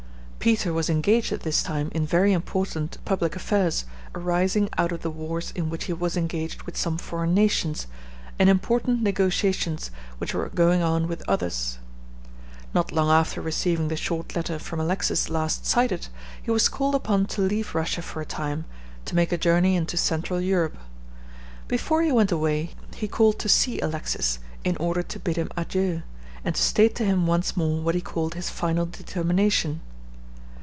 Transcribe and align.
Peter 0.41 0.73
was 0.73 0.89
engaged 0.89 1.31
at 1.31 1.41
this 1.41 1.61
time 1.61 1.91
in 1.93 2.03
very 2.03 2.33
important 2.33 2.97
public 3.05 3.35
affairs 3.35 3.85
arising 4.15 4.67
out 4.75 4.91
of 4.91 5.03
the 5.03 5.09
wars 5.11 5.51
in 5.55 5.69
which 5.69 5.83
he 5.83 5.93
was 5.93 6.17
engaged 6.17 6.63
with 6.63 6.75
some 6.75 6.97
foreign 6.97 7.31
nations, 7.35 7.85
and 8.39 8.49
important 8.49 9.03
negotiations 9.03 9.91
which 10.17 10.33
were 10.33 10.49
going 10.49 10.81
on 10.81 11.07
with 11.07 11.21
others. 11.29 11.77
Not 12.73 12.91
long 12.91 13.11
after 13.11 13.39
receiving 13.39 13.89
the 13.89 13.95
short 13.95 14.35
letter 14.35 14.57
from 14.57 14.79
Alexis 14.79 15.29
last 15.29 15.67
cited, 15.67 16.07
he 16.41 16.49
was 16.49 16.69
called 16.69 16.95
upon 16.95 17.27
to 17.27 17.41
leave 17.43 17.75
Russia 17.75 18.01
for 18.01 18.19
a 18.19 18.25
time, 18.25 18.65
to 19.05 19.15
make 19.15 19.31
a 19.31 19.37
journey 19.37 19.75
into 19.75 19.95
central 19.95 20.41
Europe. 20.41 20.79
Before 21.67 22.01
he 22.01 22.11
went 22.11 22.31
away 22.31 22.71
he 22.95 23.07
called 23.07 23.37
to 23.41 23.47
see 23.47 23.79
Alexis, 23.79 24.39
in 24.63 24.75
order 24.77 25.03
to 25.03 25.19
bid 25.19 25.37
him 25.37 25.51
adieu, 25.55 26.01
and 26.43 26.55
to 26.55 26.61
state 26.63 26.95
to 26.95 27.05
him 27.05 27.27
once 27.27 27.55
more 27.55 27.79
what 27.81 27.93
he 27.93 28.01
called 28.01 28.33
his 28.33 28.49
final 28.49 28.87
determination. 28.87 29.81